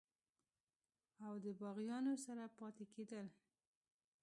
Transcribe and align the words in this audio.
او 1.25 1.33
دَباغيانو 1.43 2.13
سره 2.25 2.43
پاتې 2.59 2.85
کيدل 2.93 3.27